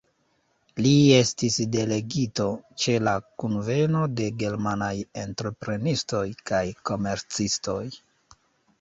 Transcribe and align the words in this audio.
Li 0.85 0.93
estis 1.17 1.57
delegito 1.75 2.47
ĉe 2.85 2.95
la 3.09 3.13
kunveno 3.45 4.03
de 4.23 4.33
germanaj 4.41 4.91
entreprenistoj 5.27 6.27
kaj 6.53 6.67
komercistoj. 6.93 7.83